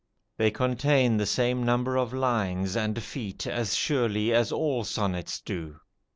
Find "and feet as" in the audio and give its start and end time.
2.75-3.75